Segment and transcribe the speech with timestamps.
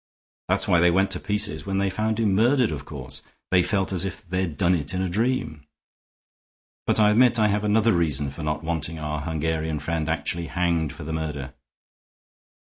[0.47, 3.21] That's why they went to pieces when they found him murdered, of course.
[3.51, 5.67] They felt as if they'd done it in a dream.
[6.87, 10.91] But I admit I have another reason for not wanting our Hungarian friend actually hanged
[10.91, 11.53] for the murder."